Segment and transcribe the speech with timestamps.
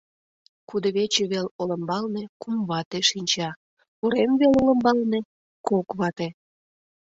[0.69, 3.49] Кудывече вел олымбалне кум вате шинча,
[4.03, 5.19] урем вел олымбалне—
[5.67, 6.27] кок вате.